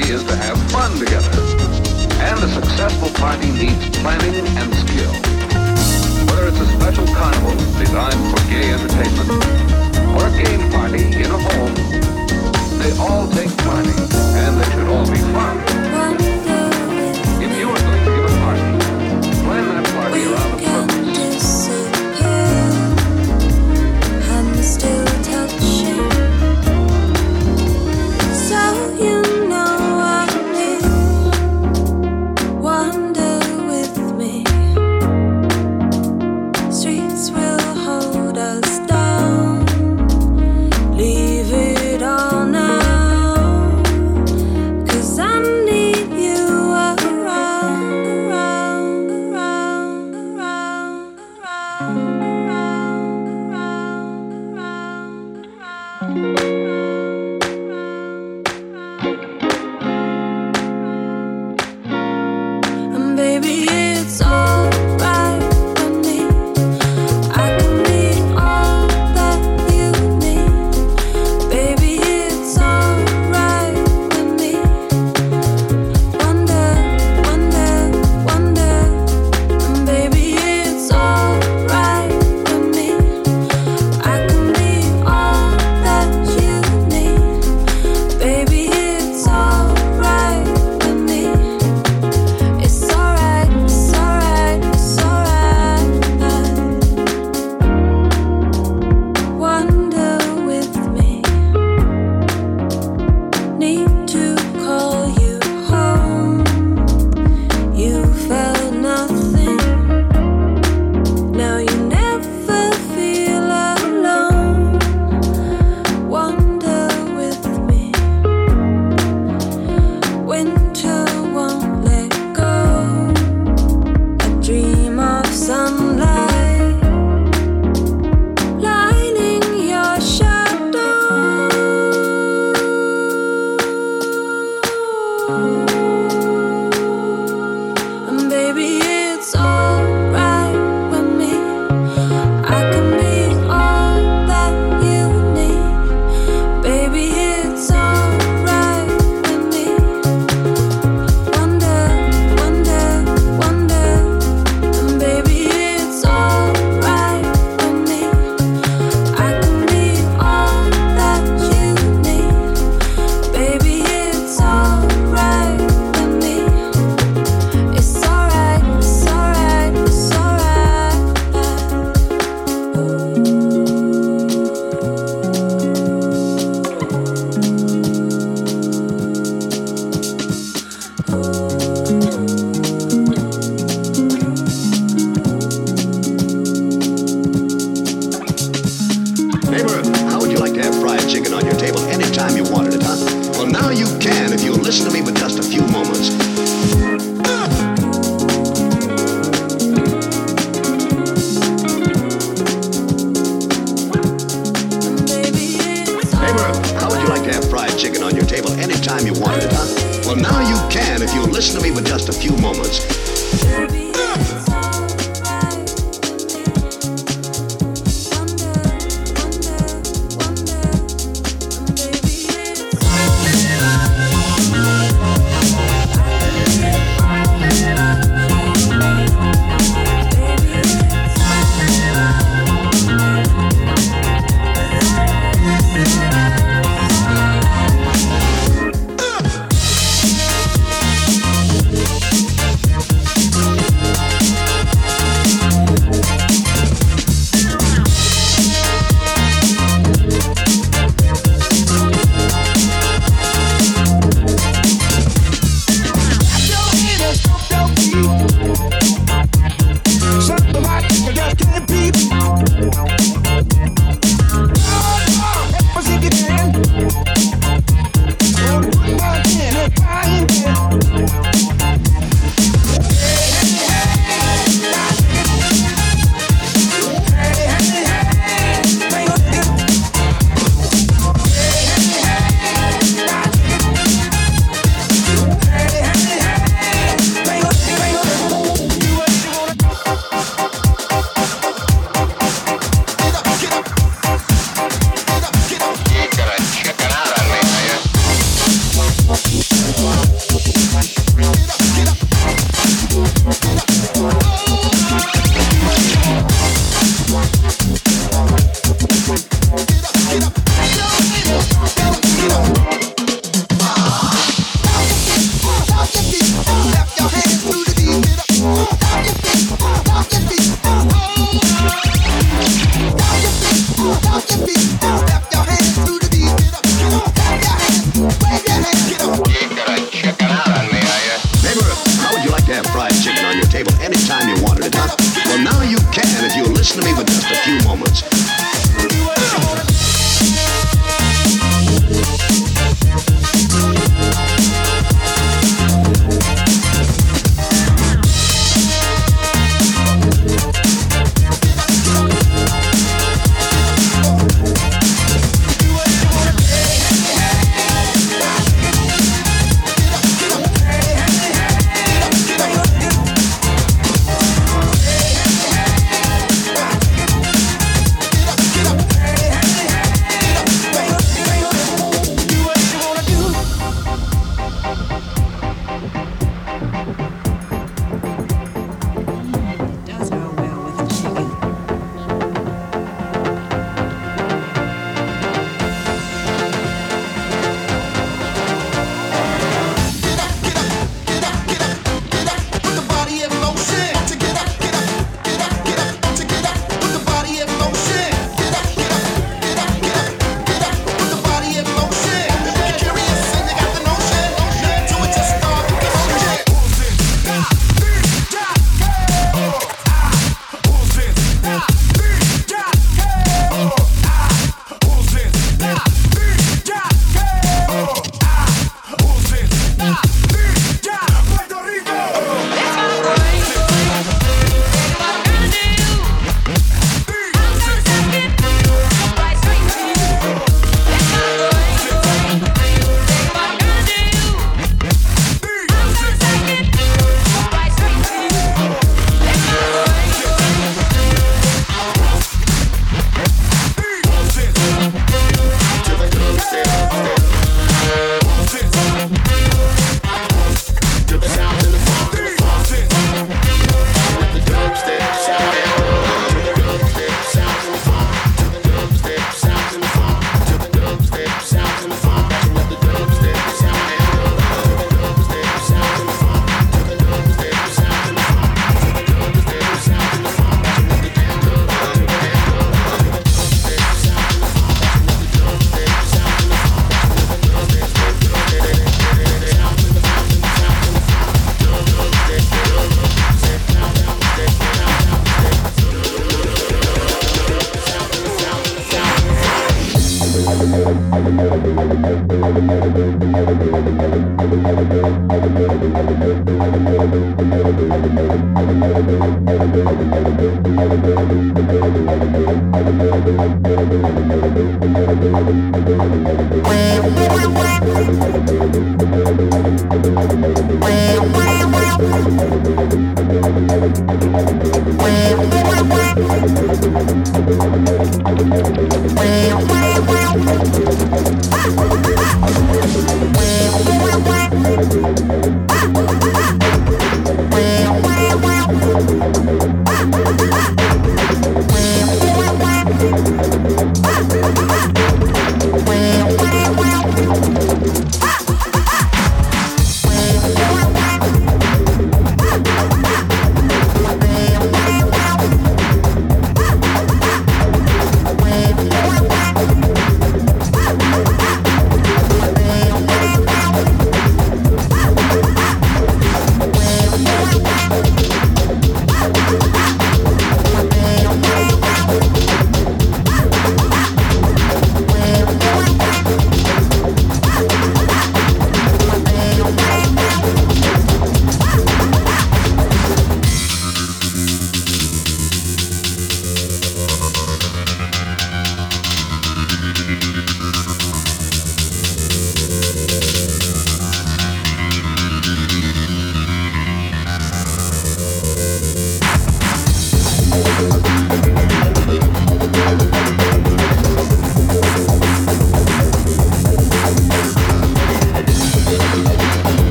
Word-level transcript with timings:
party 0.00 0.12
is 0.12 0.24
to 0.24 0.36
have 0.36 0.58
fun 0.70 0.90
together. 0.98 1.30
And 2.20 2.38
a 2.42 2.48
successful 2.48 3.10
party 3.20 3.50
needs 3.52 3.98
planning 3.98 4.46
and 4.46 4.74
skill. 4.74 5.12
Whether 6.26 6.48
it's 6.48 6.60
a 6.60 6.66
special 6.78 7.06
carnival 7.14 7.56
designed 7.78 8.22
for 8.30 8.40
gay 8.48 8.70
entertainment 8.72 9.30
or 10.16 10.26
a 10.26 10.42
game 10.42 10.70
party 10.70 11.04
in 11.04 11.30
a 11.30 11.38
home, 11.38 11.74
they 12.78 12.92
all 12.98 13.28
take 13.28 13.50
planning 13.58 14.00
and 14.40 14.60
they 14.60 14.70
should 14.72 14.88
all 14.88 15.06
be 15.10 15.18
fun. 15.32 15.89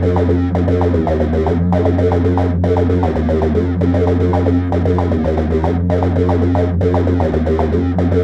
Thank 0.00 0.28
you. 7.36 7.47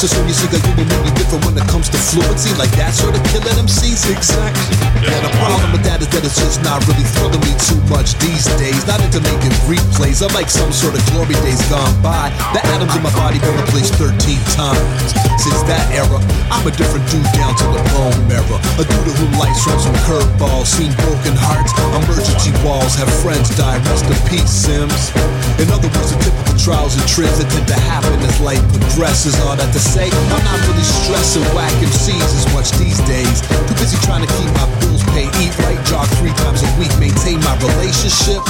so 0.00 0.08
soon 0.08 0.24
you 0.24 0.32
see 0.32 0.48
that 0.48 0.64
you 0.64 0.72
make 0.80 1.04
me 1.04 1.12
different 1.12 1.44
when 1.44 1.52
it 1.60 1.68
comes 1.68 1.92
to 1.92 2.00
fluency, 2.00 2.48
like 2.56 2.72
that 2.80 2.96
sort 2.96 3.12
of 3.12 3.20
killing 3.28 3.52
MCs, 3.68 4.08
exactly. 4.08 4.72
Yeah, 5.04 5.12
the 5.20 5.28
problem 5.36 5.76
with 5.76 5.84
that 5.84 6.00
is 6.00 6.08
that 6.16 6.24
it's 6.24 6.40
just 6.40 6.64
not 6.64 6.80
really 6.88 7.04
thrilling 7.04 7.44
me 7.44 7.52
too 7.60 7.76
much 7.92 8.16
these 8.16 8.48
days. 8.56 8.80
Not 8.88 9.04
into 9.04 9.20
making 9.20 9.52
replays. 9.68 10.24
I'm 10.24 10.32
like 10.32 10.48
some 10.48 10.72
sort 10.72 10.96
of 10.96 11.04
glory 11.12 11.36
days 11.44 11.60
gone 11.68 11.92
by. 12.00 12.32
The 12.56 12.64
atoms 12.72 12.96
in 12.96 13.04
my 13.04 13.12
body 13.12 13.44
been 13.44 13.52
replaced 13.60 14.00
13 14.00 14.16
times. 14.56 15.12
Since 15.36 15.60
that 15.68 15.84
era, 15.92 16.16
I'm 16.48 16.64
a 16.64 16.72
different 16.72 17.04
dude 17.12 17.28
down 17.36 17.52
to 17.60 17.66
the 17.68 17.84
bone 17.92 18.24
marrow. 18.24 18.56
A 18.80 18.84
dude 18.88 19.16
who 19.20 19.28
likes 19.36 19.60
from 19.60 19.76
some 19.84 19.96
curveballs, 20.08 20.72
seen 20.72 20.96
broken 21.04 21.36
hearts, 21.36 21.76
emergency 21.92 22.56
walls, 22.64 22.96
have 22.96 23.08
friends 23.20 23.52
die. 23.52 23.76
Rest 23.84 24.08
in 24.08 24.16
peace, 24.32 24.48
Sims. 24.48 25.12
In 25.60 25.68
other 25.68 25.92
words, 25.92 26.16
the 26.16 26.20
typical 26.24 26.56
trials 26.56 26.96
and 26.96 27.04
tribs 27.04 27.36
that 27.36 27.52
tend 27.52 27.68
to 27.68 27.76
happen 27.84 28.16
as 28.24 28.40
life 28.40 28.64
progresses. 28.72 29.36
All 29.44 29.56
that 29.56 29.72
to 29.72 29.80
say, 29.90 30.06
I'm 30.06 30.44
not 30.44 30.60
really 30.68 30.86
stressing 30.86 31.42
whack 31.50 31.72
MCs 31.82 32.30
as 32.38 32.46
much 32.54 32.70
these 32.78 33.00
days. 33.10 33.42
Too 33.42 33.74
busy 33.74 33.98
trying 34.06 34.24
to 34.24 34.30
keep 34.38 34.46
my 34.54 34.66
bills 34.78 35.02
paid, 35.14 35.30
eat 35.42 35.54
right, 35.64 35.80
jog 35.86 36.06
three 36.18 36.34
times 36.42 36.62
a 36.62 36.70
week, 36.78 36.92
maintain 36.98 37.38
my 37.40 37.54
relationship, 37.58 38.40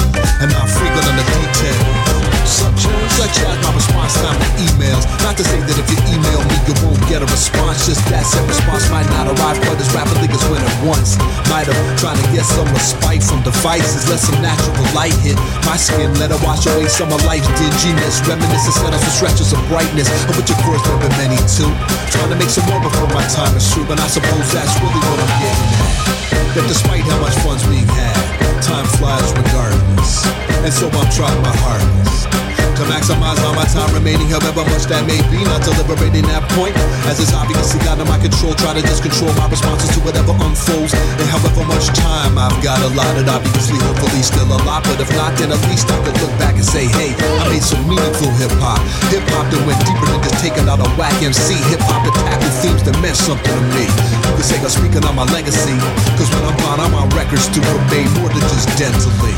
and 0.41 0.49
not 0.51 0.67
frequent 0.69 1.05
on 1.07 1.15
the 1.17 1.25
detail. 1.25 2.21
Such 2.45 2.83
such 3.15 3.37
as 3.47 3.55
my 3.63 3.71
response 3.71 4.17
time 4.19 4.35
to 4.35 4.49
emails. 4.59 5.07
Not 5.23 5.37
to 5.37 5.43
say 5.45 5.61
that 5.61 5.77
if 5.77 5.87
you 5.87 5.99
email 6.09 6.41
me, 6.43 6.57
you 6.67 6.75
won't 6.83 6.99
get 7.07 7.23
a 7.23 7.27
response. 7.29 7.87
Just 7.87 8.03
that 8.11 8.27
said 8.27 8.43
response 8.43 8.89
might 8.91 9.07
not 9.13 9.29
arrive 9.29 9.55
quite 9.63 9.79
as 9.79 9.87
rapidly 9.95 10.27
as 10.27 10.43
when 10.51 10.59
it 10.59 10.77
once. 10.83 11.15
Might 11.47 11.69
have 11.71 11.79
trying 12.01 12.19
to 12.19 12.27
get 12.35 12.43
some 12.43 12.67
respite 12.75 13.23
from 13.23 13.39
devices. 13.45 14.09
Let 14.09 14.19
some 14.19 14.41
natural 14.43 14.83
light 14.91 15.15
hit 15.23 15.39
my 15.63 15.77
skin. 15.77 16.11
Let 16.19 16.35
it 16.35 16.41
wash 16.43 16.67
away 16.67 16.91
some 16.91 17.13
of 17.13 17.23
life's 17.23 17.47
dinginess. 17.55 18.19
Reminiscence 18.27 18.75
set 18.83 18.91
us 18.91 18.99
for 19.05 19.13
stretches 19.15 19.53
of 19.55 19.61
brightness. 19.71 20.11
Of 20.27 20.35
which, 20.35 20.51
of 20.51 20.59
course, 20.65 20.81
there 20.83 20.97
have 20.97 21.03
been 21.07 21.15
many 21.21 21.39
too. 21.47 21.71
Trying 22.11 22.35
to 22.35 22.37
make 22.41 22.51
some 22.51 22.67
more 22.67 22.83
before 22.83 23.07
my 23.15 23.23
time 23.31 23.55
is 23.55 23.63
through. 23.71 23.87
But 23.87 24.01
I 24.03 24.11
suppose 24.11 24.49
that's 24.51 24.75
really 24.81 25.01
what 25.07 25.23
I'm 25.23 25.33
getting 25.39 25.71
at. 25.87 26.50
That 26.51 26.67
despite 26.67 27.07
how 27.07 27.15
much 27.23 27.31
fun's 27.47 27.63
being 27.63 27.87
had, 27.87 28.19
time 28.59 28.83
flies 28.99 29.31
regardless. 29.31 30.27
And 30.67 30.73
so 30.73 30.91
I'm 30.91 31.07
trying 31.07 31.39
my 31.39 31.55
hardest 31.63 32.27
to 32.75 32.83
maximize 32.89 33.37
all 33.45 33.53
my 33.53 33.63
time 33.69 33.87
remaining, 33.93 34.27
however 34.27 34.65
much 34.67 34.89
that 34.89 35.05
may 35.05 35.21
be. 35.29 35.45
Not 35.45 35.61
deliberating 35.61 36.25
that 36.27 36.43
point, 36.57 36.73
as 37.05 37.21
it's 37.21 37.31
obviously 37.31 37.79
out 37.87 38.03
of 38.03 38.09
my 38.11 38.17
control. 38.17 38.57
Try 38.57 38.73
to 38.75 38.83
just 38.83 38.99
control 38.99 39.31
my 39.39 39.47
responses 39.47 39.93
to 39.95 40.03
whatever 40.03 40.33
unfolds, 40.43 40.91
and 40.91 41.27
however 41.31 41.63
much 41.71 41.87
time 41.93 42.35
I've 42.35 42.57
got 42.59 42.83
a 42.83 42.91
lot. 42.99 43.05
allotted. 43.15 43.31
Obviously, 43.31 43.79
hopefully, 43.87 44.19
still 44.19 44.49
a 44.49 44.59
lot, 44.67 44.83
but 44.83 44.99
if 44.99 45.07
not, 45.15 45.37
then 45.37 45.55
at 45.55 45.61
least 45.69 45.87
I 45.87 45.97
could 46.03 46.19
look 46.19 46.33
back 46.35 46.59
and 46.59 46.65
say, 46.65 46.89
hey, 46.99 47.13
I 47.15 47.47
made 47.47 47.63
some 47.63 47.79
meaningful 47.87 48.27
hip 48.35 48.51
hop. 48.59 48.81
Hip 49.07 49.23
hop 49.31 49.47
that 49.55 49.61
went 49.63 49.79
deeper 49.87 50.07
than 50.09 50.19
just 50.25 50.41
taking 50.41 50.67
out 50.67 50.83
a 50.83 50.89
whack 50.97 51.15
MC. 51.21 51.55
Hip 51.71 51.79
hop 51.87 52.03
that 52.03 52.15
tackled 52.27 52.55
themes 52.59 52.83
that 52.83 52.97
meant 52.99 53.15
something 53.15 53.55
to 53.55 53.65
me. 53.71 54.10
Could 54.41 54.57
say 54.57 54.57
I'm 54.57 54.73
speaking 54.73 55.05
on 55.05 55.15
my 55.15 55.23
legacy, 55.29 55.77
cause 56.17 56.25
when 56.33 56.41
I'm 56.41 56.57
gone, 56.65 56.79
I'm 56.79 56.95
on 56.95 57.09
records 57.13 57.45
to 57.45 57.61
remain 57.61 58.09
more 58.17 58.25
than 58.25 58.41
just 58.49 58.69
dentally. 58.73 59.37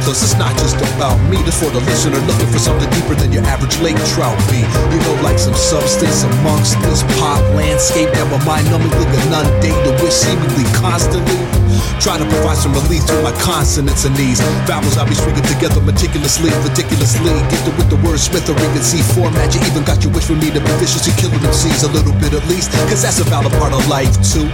Plus, 0.00 0.24
it's 0.24 0.40
not 0.40 0.56
just 0.56 0.80
about 0.96 1.20
me, 1.28 1.36
it's 1.44 1.60
for 1.60 1.68
the 1.68 1.80
listener 1.80 2.16
looking 2.24 2.46
for 2.46 2.58
something 2.58 2.88
deeper 2.88 3.14
than 3.14 3.30
your 3.30 3.44
average 3.44 3.78
lake 3.84 4.00
trout 4.16 4.40
be. 4.48 4.64
You 4.64 5.00
know, 5.04 5.20
like 5.20 5.38
some 5.38 5.52
substance 5.52 6.24
amongst 6.24 6.80
this 6.80 7.02
pop 7.20 7.44
landscape 7.52 8.08
that 8.16 8.24
will 8.32 8.40
mind 8.48 8.64
numbingly 8.68 9.04
inundated 9.28 10.00
with 10.00 10.14
seemingly 10.14 10.64
constantly. 10.72 11.57
Try 12.00 12.18
to 12.18 12.26
provide 12.26 12.56
some 12.56 12.72
relief 12.72 13.04
to 13.06 13.14
my 13.22 13.32
consonants 13.42 14.04
and 14.04 14.14
these 14.16 14.40
vowels 14.64 14.96
I'll 14.96 15.08
be 15.08 15.14
stringing 15.14 15.44
together 15.44 15.80
meticulously, 15.80 16.50
ridiculously. 16.62 17.32
Gifted 17.50 17.74
with 17.76 17.90
the 17.90 17.98
word 18.04 18.20
smithery 18.20 18.62
and 18.74 18.84
C 18.84 19.02
format. 19.14 19.54
You 19.54 19.60
even 19.66 19.84
got 19.84 20.02
your 20.04 20.12
wish 20.12 20.26
for 20.26 20.38
me 20.38 20.50
to 20.50 20.60
be 20.60 20.72
viciously 20.78 21.12
killing 21.20 21.40
them 21.40 21.52
C's 21.52 21.82
a 21.82 21.90
little 21.90 22.14
bit 22.20 22.34
at 22.34 22.44
least, 22.46 22.70
cause 22.90 23.02
that's 23.02 23.20
about 23.20 23.46
a 23.46 23.52
part 23.58 23.72
of 23.72 23.82
life 23.88 24.12
too. 24.22 24.46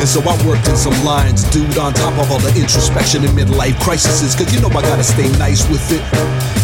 And 0.00 0.08
so 0.08 0.20
I 0.22 0.34
worked 0.46 0.66
in 0.68 0.76
some 0.76 0.96
lines, 1.04 1.44
dude, 1.50 1.78
on 1.78 1.92
top 1.94 2.14
of 2.18 2.30
all 2.30 2.40
the 2.40 2.52
introspection 2.58 3.24
and 3.24 3.34
midlife 3.36 3.78
crises, 3.80 4.34
cause 4.34 4.48
you 4.54 4.60
know 4.60 4.70
I 4.70 4.82
gotta 4.82 5.04
stay 5.04 5.30
nice 5.38 5.68
with 5.68 5.84
it. 5.92 6.02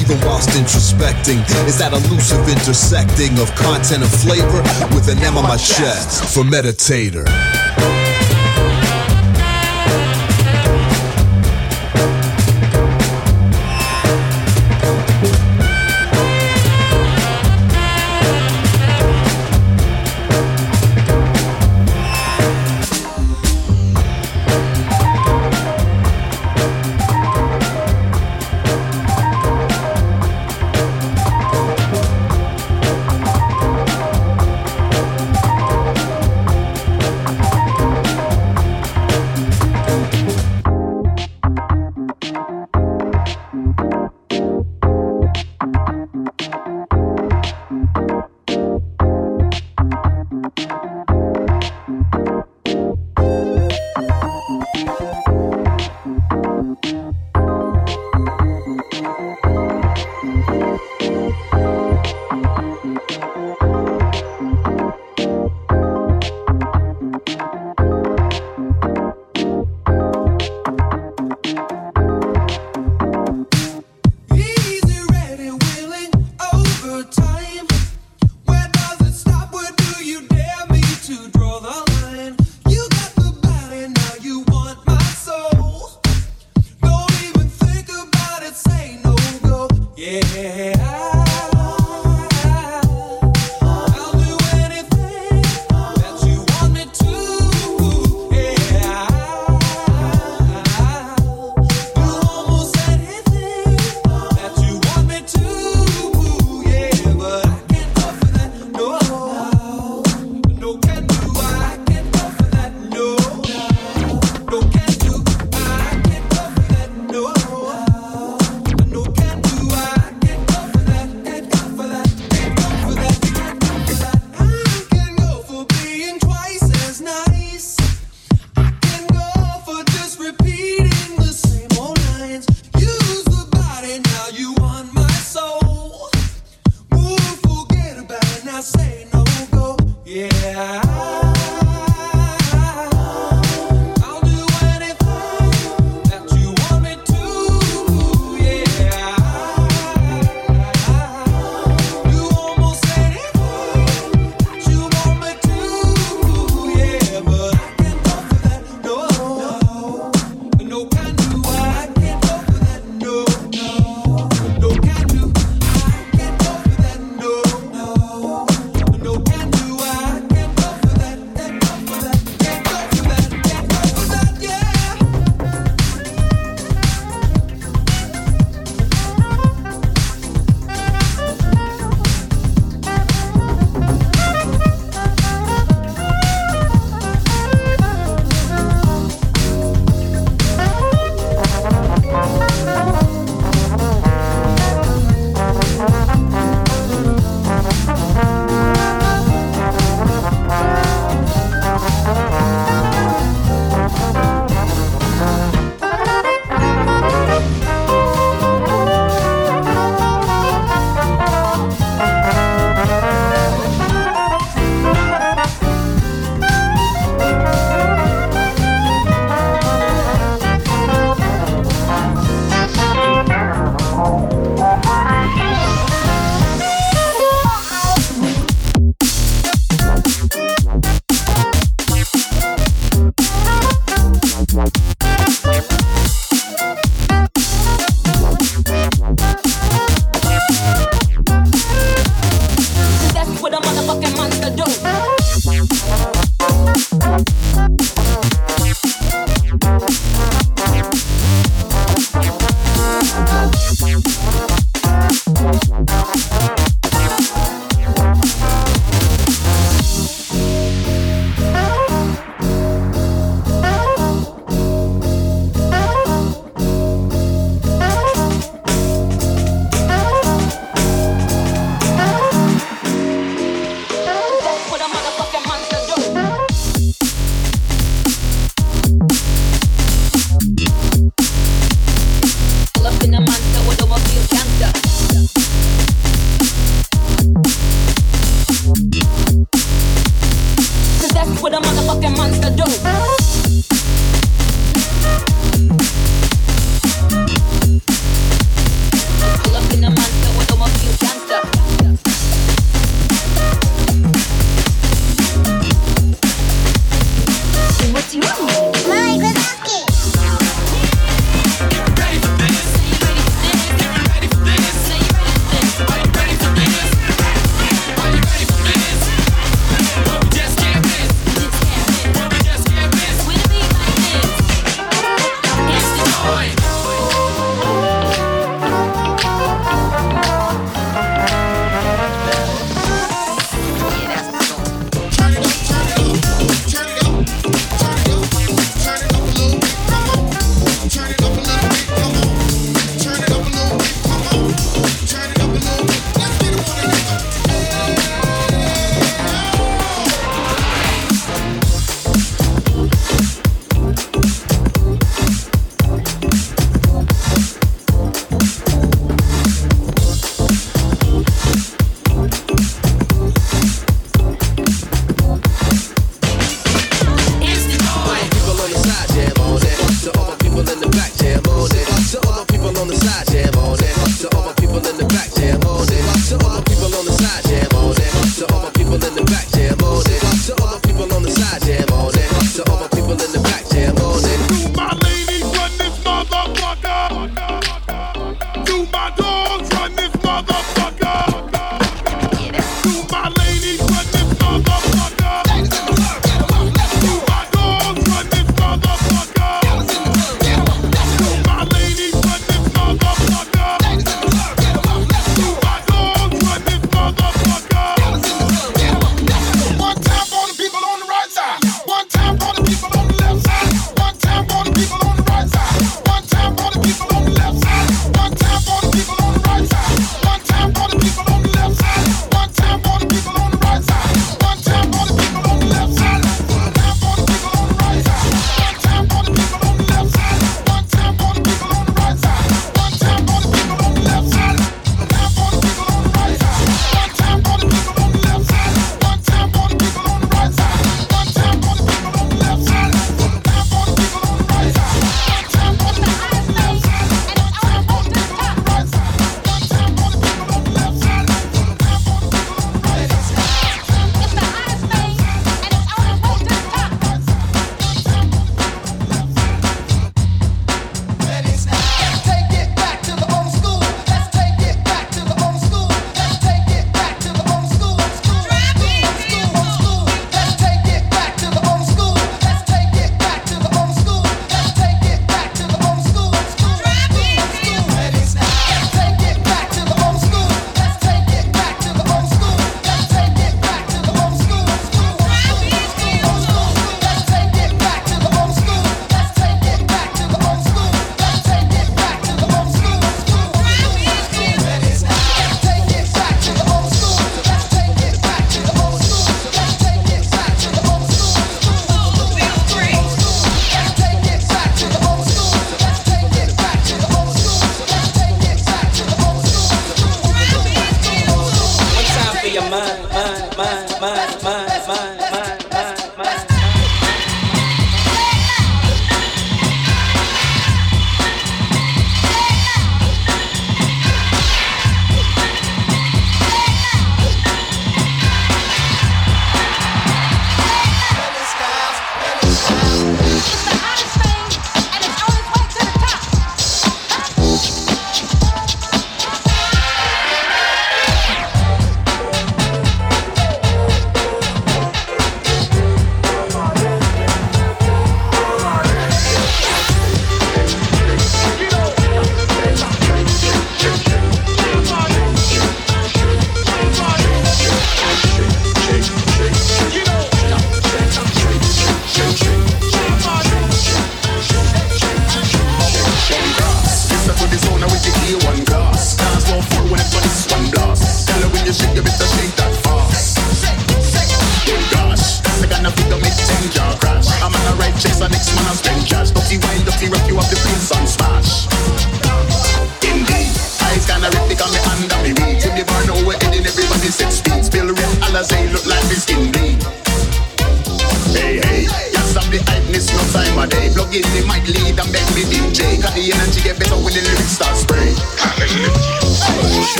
Even 0.00 0.18
whilst 0.26 0.50
introspecting, 0.50 1.40
is 1.66 1.78
that 1.78 1.92
elusive 1.92 2.42
intersecting 2.48 3.38
of 3.38 3.54
content 3.54 4.02
and 4.02 4.12
flavor 4.20 4.62
with 4.94 5.08
an 5.08 5.18
M 5.22 5.36
on 5.36 5.44
my 5.44 5.56
chest 5.56 6.34
for 6.34 6.42
meditator. 6.42 7.24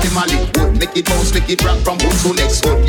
A 0.00 0.24
lick 0.26 0.56
wood. 0.56 0.78
Make 0.78 0.96
it 0.96 1.06
bounce, 1.06 1.34
make 1.34 1.48
it 1.48 1.62
rock 1.64 1.78
from 1.80 1.98
hood 2.00 2.16
to 2.22 2.30
next 2.40 2.64
hood. 2.64 2.80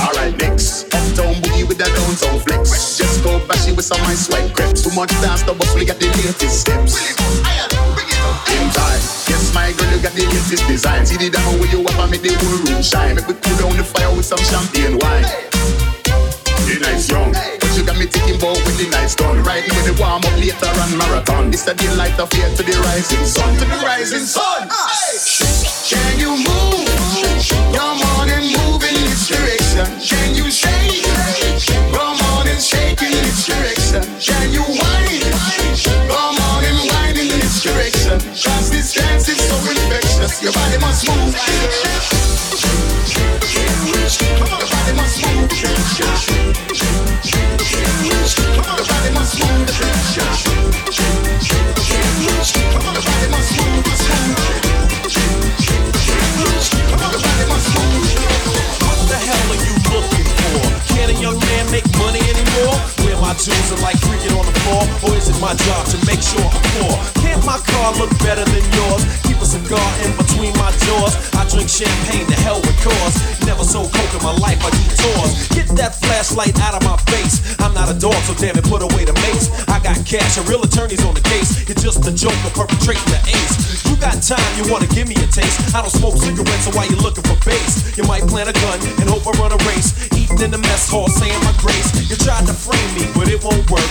Alright, 0.00 0.36
next. 0.38 0.84
Uptown 0.94 1.34
boogie 1.42 1.66
with 1.68 1.78
that 1.78 1.92
downtown 1.92 2.40
flex. 2.40 2.96
Just 2.96 3.22
go 3.22 3.38
bashy 3.46 3.72
with 3.76 3.84
some 3.84 4.00
ice 4.08 4.28
white 4.28 4.54
crepes. 4.54 4.82
Too 4.82 4.94
much 4.94 5.10
dance, 5.20 5.42
the 5.42 5.52
we 5.74 5.84
got 5.84 5.98
the 5.98 6.06
latest 6.06 6.60
steps. 6.64 6.96
In 8.48 8.64
time, 8.72 9.02
yes, 9.28 9.52
my 9.54 9.72
girl, 9.76 9.90
you 9.92 10.02
got 10.02 10.12
the 10.12 10.24
latest 10.24 10.66
design. 10.66 11.04
See 11.04 11.16
the 11.16 11.30
demo 11.30 11.58
where 11.60 11.70
you 11.70 11.84
up 11.84 11.98
and 11.98 12.10
make 12.10 12.22
the 12.22 12.32
whole 12.32 12.58
room 12.64 12.82
shine. 12.82 13.16
Make 13.16 13.28
we 13.28 13.34
cool 13.34 13.56
down 13.58 13.76
the 13.76 13.84
fire 13.84 14.14
with 14.16 14.24
some 14.24 14.40
champagne 14.40 14.98
wine. 14.98 15.49
The 16.70 16.78
night's 16.78 17.10
young, 17.10 17.34
you 17.74 17.82
got 17.82 17.98
me 17.98 18.06
thinking 18.06 18.38
about 18.38 18.54
when 18.62 18.76
the 18.78 18.86
night's 18.94 19.16
done. 19.16 19.42
Riding 19.42 19.74
with 19.74 19.90
the 19.90 19.94
warm 19.98 20.22
up 20.22 20.38
later 20.38 20.70
on 20.70 20.94
marathon. 20.94 21.50
This 21.50 21.66
a 21.66 21.74
daylight 21.74 22.14
of 22.20 22.30
fear 22.30 22.46
to 22.46 22.62
the 22.62 22.78
rising 22.86 23.26
sun, 23.26 23.58
to 23.58 23.64
the 23.66 23.82
rising 23.82 24.22
sun. 24.22 24.70
Can 25.90 26.20
you 26.22 26.30
move? 26.30 26.86
On 27.82 28.30
and 28.30 28.46
move 28.54 28.86
in 28.86 28.94
this 29.02 29.26
direction. 29.26 29.82
Can 29.98 30.36
you 30.38 30.46
shake? 30.46 31.10
On 31.98 32.46
and 32.46 32.62
shake 32.62 33.02
in 33.02 33.18
this 33.18 33.50
direction. 33.50 34.06
Can 34.22 34.52
you 34.54 34.62
whine? 34.62 35.26
On 36.06 36.62
and 36.62 36.78
whine 36.86 37.18
in 37.18 37.34
this 37.34 37.64
direction. 37.66 37.99
Dance 38.42 38.72
is 38.72 39.36
so 39.36 39.56
infectious. 39.70 40.42
Your 40.42 40.52
body 40.52 40.78
must 40.78 41.06
move. 41.06 41.34
Your 44.24 44.66
body 44.70 44.92
must 44.96 45.20
move. 45.20 45.52
Your 45.60 45.76
body 48.86 49.10
must 49.12 49.36
move. 49.38 49.68
Your 52.72 53.02
body 53.04 53.28
must 53.30 53.52
move. 53.58 53.84
What 53.84 54.69
my 63.30 63.36
jewels 63.36 63.70
are 63.70 63.80
like 63.82 64.00
cricket 64.02 64.32
on 64.32 64.44
the 64.44 64.52
floor? 64.60 64.82
Or 65.06 65.16
is 65.16 65.28
it 65.28 65.40
my 65.40 65.54
job 65.54 65.86
to 65.86 65.96
make 66.04 66.20
sure 66.20 66.42
I'm 66.42 66.62
poor? 66.74 67.22
Can't 67.22 67.44
my 67.46 67.58
car 67.58 67.94
look 67.94 68.10
better 68.18 68.44
than 68.44 68.64
yours? 68.74 69.29
Keep 69.40 69.48
a 69.48 69.56
cigar 69.56 69.90
in 70.04 70.12
between 70.20 70.52
my 70.60 70.68
jaws. 70.84 71.16
I 71.32 71.48
drink 71.48 71.64
champagne, 71.72 72.28
the 72.28 72.36
hell 72.44 72.60
with 72.60 72.76
cause. 72.84 73.16
Never 73.48 73.64
sold 73.64 73.88
coke 73.88 74.12
in 74.12 74.20
my 74.20 74.36
life, 74.36 74.60
I 74.60 74.68
do 74.68 74.84
tours. 75.00 75.48
Get 75.56 75.64
that 75.80 75.96
flashlight 75.96 76.60
out 76.60 76.76
of 76.76 76.84
my 76.84 77.00
face. 77.08 77.40
I'm 77.56 77.72
not 77.72 77.88
a 77.88 77.96
dog, 77.96 78.20
so 78.28 78.36
damn 78.36 78.60
it, 78.60 78.68
put 78.68 78.84
away 78.84 79.08
the 79.08 79.16
mace. 79.24 79.48
I 79.64 79.80
got 79.80 79.96
cash 80.04 80.36
and 80.36 80.44
real 80.44 80.60
attorneys 80.60 81.00
on 81.08 81.16
the 81.16 81.24
case. 81.24 81.56
You're 81.64 81.80
just 81.80 82.04
a 82.04 82.12
joke 82.12 82.36
of 82.44 82.52
perpetrating 82.52 83.08
the 83.08 83.20
ace. 83.32 83.80
You 83.88 83.96
got 83.96 84.20
time, 84.20 84.44
you 84.60 84.68
wanna 84.68 84.92
give 84.92 85.08
me 85.08 85.16
a 85.16 85.28
taste. 85.32 85.56
I 85.72 85.80
don't 85.80 85.88
smoke 85.88 86.20
cigarettes, 86.20 86.68
so 86.68 86.76
why 86.76 86.84
you 86.84 87.00
looking 87.00 87.24
for 87.24 87.40
base? 87.40 87.96
You 87.96 88.04
might 88.04 88.28
plant 88.28 88.52
a 88.52 88.56
gun 88.60 88.76
and 89.00 89.08
hope 89.08 89.24
I 89.24 89.32
run 89.40 89.56
a 89.56 89.60
race. 89.72 89.96
Eating 90.12 90.44
in 90.44 90.50
the 90.52 90.60
mess 90.60 90.84
hall, 90.84 91.08
saying 91.08 91.40
my 91.48 91.56
grace. 91.56 91.88
You 92.12 92.16
tried 92.20 92.44
to 92.44 92.52
frame 92.52 92.92
me, 92.92 93.08
but 93.16 93.32
it 93.32 93.40
won't 93.40 93.64
work. 93.72 93.88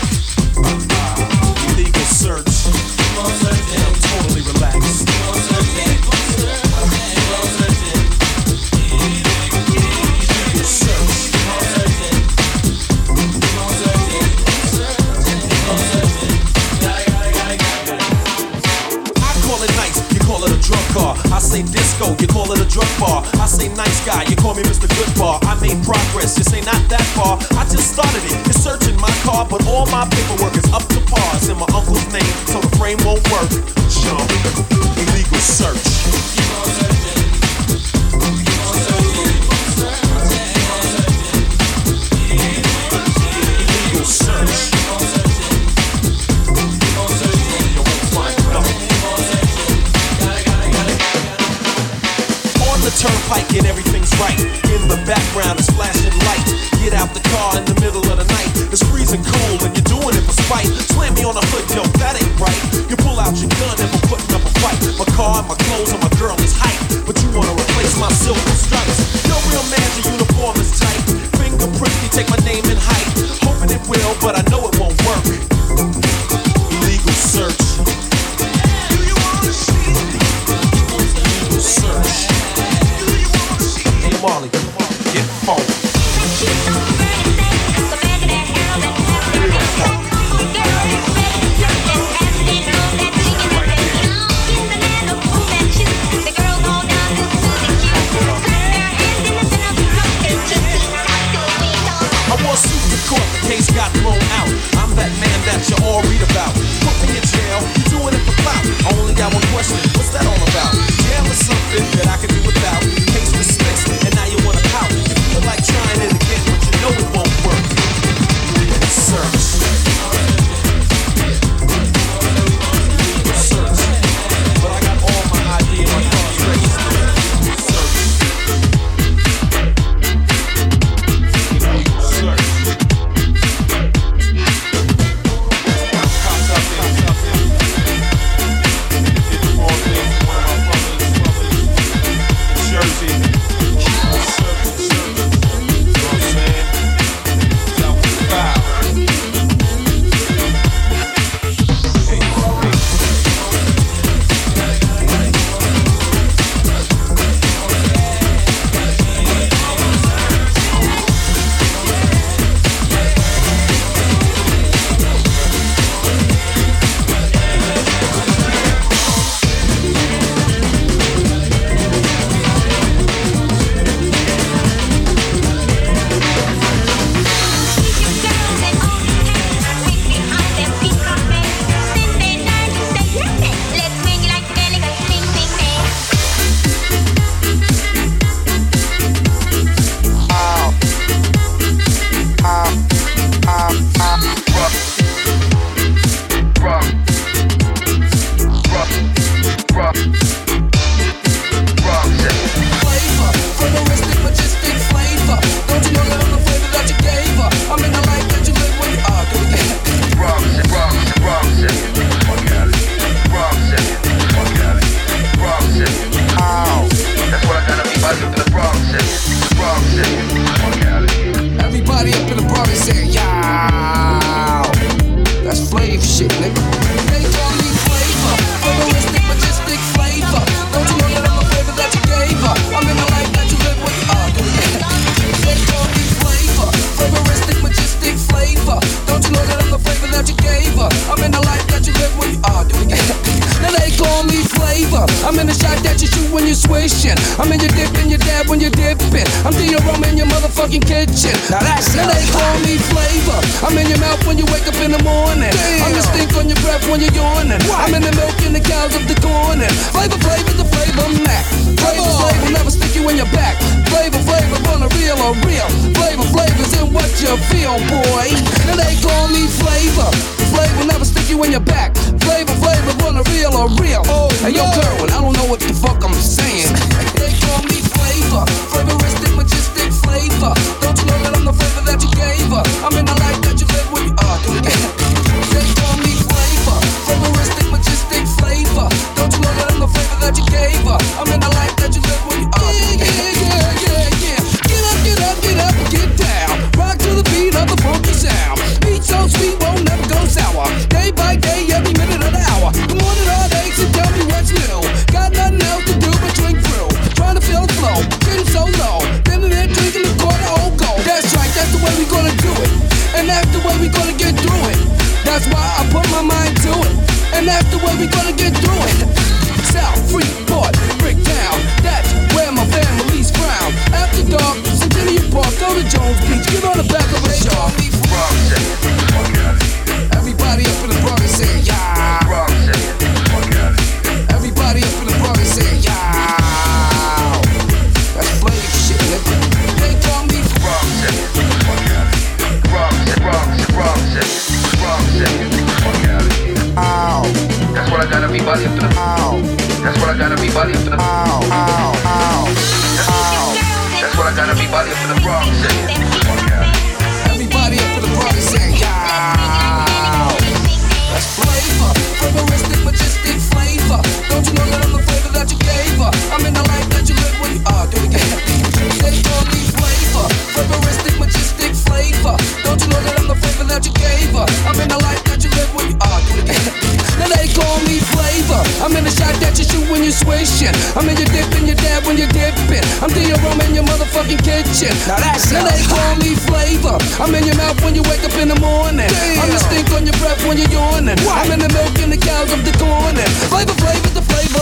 when 387.90 387.96
you 387.96 388.06
wake 388.06 388.24
up 388.24 388.38
in 388.38 388.48
the 388.48 388.60
morning. 388.62 389.10
Damn. 389.10 389.42
I'm 389.42 389.50
the 389.50 389.58
stink 389.58 389.90
on 389.98 390.06
your 390.06 390.14
breath 390.22 390.38
when 390.46 390.62
you're 390.62 390.70
yawning. 390.70 391.18
What? 391.26 391.42
I'm 391.42 391.50
in 391.58 391.60
the 391.60 391.74
milk 391.74 391.98
and 391.98 392.14
the 392.14 392.22
cows 392.22 392.54
of 392.54 392.62
the 392.62 392.70
corn. 392.78 393.18
Flavor, 393.50 393.74
flavor, 393.82 394.14
the 394.14 394.22
flavor. 394.22 394.62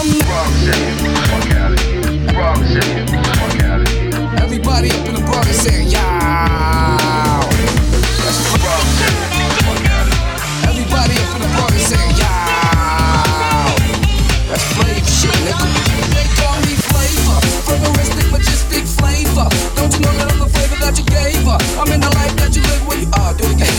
Everybody 4.40 4.92
up 4.96 5.08
in 5.08 5.16
the 5.20 5.24
Bronx 5.28 5.52
saying, 5.60 5.90
yeah. 5.92 7.44
Everybody 10.64 11.20
up 11.20 11.36
in 11.36 11.42
the 11.44 11.50
Bronx 11.52 11.76
saying, 11.84 12.16
yeah. 12.16 12.32
That's 14.48 14.64
flavor 14.72 15.04
shit, 15.04 15.36
nigga. 15.44 15.68
Flavor. 16.96 17.36
Flavor. 18.98 19.48
Don't 19.76 19.97
that 20.80 20.98
you 20.98 21.06
gave 21.06 21.44
her. 21.46 21.58
I'm 21.80 21.92
in 21.92 22.02
the 22.02 22.12
life 22.18 22.36
that 22.38 22.56
you 22.56 22.62
live 22.62 22.84
when 22.88 23.02
you 23.02 23.10
are. 23.14 23.32
Ah, 23.32 23.38
do 23.38 23.46
it 23.46 23.58
again. 23.58 23.76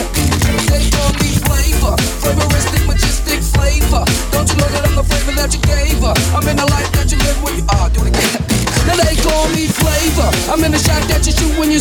Me 1.22 1.30
flavor, 1.46 1.94
flavoristic, 2.22 2.82
majestic 2.86 3.40
flavor. 3.42 4.04
Don't 4.30 4.48
you 4.48 4.56
know 4.58 4.68
that 4.72 4.86
I'm 4.86 4.94
the 4.94 5.04
flavor 5.04 5.32
that 5.38 5.50
you 5.54 5.60
gave 5.66 5.98
her? 6.02 6.14
I'm 6.36 6.46
in 6.48 6.56
the 6.56 6.66
life 6.66 6.90
that 6.98 7.10
you 7.10 7.18
live 7.18 7.38
you 7.56 7.64
are. 7.74 7.86
Ah, 7.86 7.92
do 7.92 8.00
it 8.02 8.14
again. 8.14 8.40
Now 8.86 8.96
they 8.96 9.16
call 9.20 9.48
me 9.52 9.68
flavor. 9.68 10.28
I'm 10.48 10.64
in 10.64 10.72
the 10.72 10.80
shot 10.80 11.04
that 11.12 11.26
you 11.26 11.32
shoot 11.32 11.52
when 11.58 11.70
you. 11.70 11.78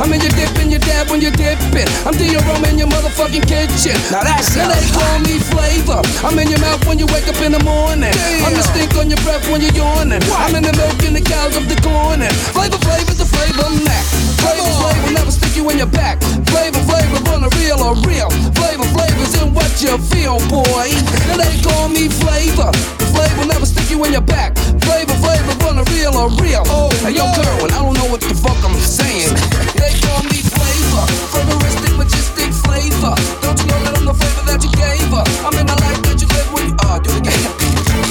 I'm 0.00 0.12
in 0.12 0.20
your 0.20 0.30
dip 0.34 0.50
and 0.58 0.70
your 0.70 0.80
dab 0.80 1.08
when 1.08 1.20
you 1.20 1.30
dipping. 1.30 1.88
I'm 2.04 2.64
in 2.64 2.78
your 2.78 2.88
motherfucking 2.88 3.46
kitchen. 3.46 3.96
Now 4.10 4.24
that's 4.24 4.56
Now 4.56 4.68
they 4.68 4.82
call 4.90 5.18
me 5.20 5.38
flavor. 5.38 6.02
I'm 6.26 6.38
in 6.38 6.48
your 6.50 6.60
mouth 6.60 6.84
when 6.86 6.98
you 6.98 7.06
wake 7.06 7.28
up 7.28 7.40
in 7.40 7.52
the 7.52 7.62
morning. 7.62 8.12
I'm 8.42 8.52
the 8.52 8.62
stink 8.62 8.94
on 8.96 9.08
your 9.08 9.20
breath 9.22 9.48
when 9.50 9.60
you're 9.60 9.72
yawning. 9.72 10.20
What? 10.26 10.40
I'm 10.40 10.54
in 10.56 10.64
the 10.64 10.72
milk 10.74 11.02
in 11.04 11.14
the 11.14 11.22
cows 11.22 11.56
of 11.56 11.68
the 11.68 11.76
corner. 11.80 12.28
Flavor, 12.52 12.78
flavor's 12.78 13.20
a 13.20 13.26
flavor 13.26 13.70
next. 13.84 14.23
Flavor, 14.44 14.72
flavor, 14.76 15.10
never 15.16 15.32
stick 15.32 15.56
you 15.56 15.64
in 15.70 15.78
your 15.78 15.88
back. 15.88 16.20
Flavor, 16.52 16.82
flavor, 16.84 17.18
gonna 17.24 17.48
real 17.56 17.80
or 17.80 17.96
real. 18.04 18.28
Flavor, 18.52 18.84
flavor's 18.92 19.34
in 19.40 19.54
what 19.54 19.72
you 19.80 19.96
feel, 20.12 20.36
boy. 20.52 20.92
Now 21.28 21.40
they 21.40 21.56
call 21.64 21.88
me 21.88 22.08
flavor. 22.08 22.70
Flavor 23.14 23.46
never 23.46 23.66
stick 23.66 23.88
you 23.90 24.04
in 24.04 24.12
your 24.12 24.26
back. 24.26 24.56
Flavor, 24.84 25.16
flavor, 25.24 25.54
gonna 25.64 25.84
real 25.96 26.14
or 26.14 26.28
real. 26.44 26.62
Oh, 26.68 26.90
hey, 27.02 27.16
yo, 27.16 27.24
girl, 27.32 27.64
and 27.64 27.72
I 27.72 27.80
don't 27.82 27.96
know 27.96 28.08
what 28.12 28.20
the 28.20 28.34
fuck 28.34 28.58
I'm 28.60 28.76
saying. 28.76 29.32
they 29.80 29.92
call 30.04 30.22
me 30.28 30.38
flavor. 30.44 31.04
Flavoristic, 31.32 31.96
majestic 31.96 32.50
flavor. 32.52 33.14
Don't 33.40 33.56
you 33.60 33.66
know 33.72 33.80
that 33.86 33.96
I'm 33.96 34.04
the 34.04 34.14
flavor 34.14 34.44
that 34.50 34.60
you 34.60 34.72
gave 34.76 35.08
her? 35.08 35.24
I'm 35.46 35.56
in 35.56 35.66
the 35.66 35.78
life 35.78 36.00
that 36.04 36.20
you 36.20 36.28
live 36.28 36.48
when 36.52 36.64
you 36.68 36.76
uh, 36.84 36.98
are 36.98 37.00
do 37.00 37.10
it 37.10 37.24
again. 37.24 37.42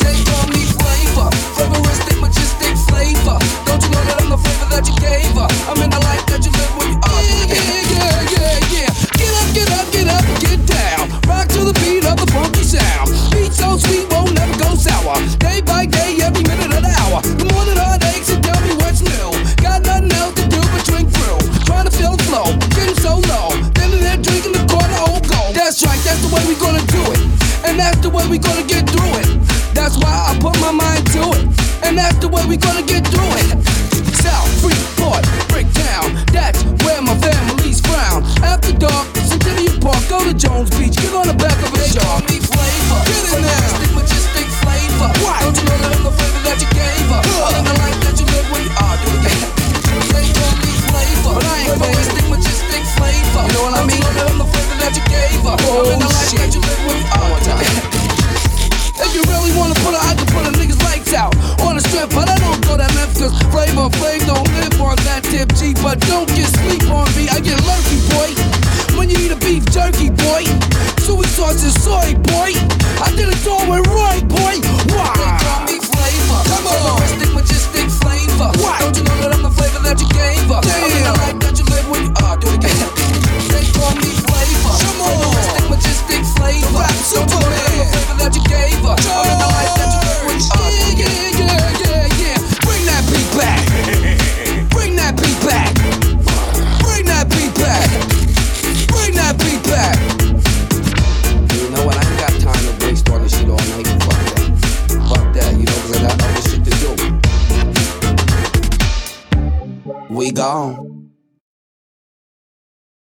They 0.02 0.18
call 0.26 0.46
me 0.50 0.66
flavor. 0.66 1.28
Flavoristic, 1.56 2.18
majestic 2.20 2.74
flavor. 2.90 3.38
Don't 3.68 3.82
you 3.84 3.90
know 3.92 4.04
that 4.08 4.18
I'm 4.24 4.30
the 4.32 4.40
flavor 4.40 4.68
that 4.72 4.84
you 4.88 4.96
gave 5.04 5.32
her? 5.36 5.48
I'm 5.70 5.80
in 5.84 5.90
the 5.92 6.03
Cause 6.28 6.46
you 6.46 6.52
look 6.52 6.83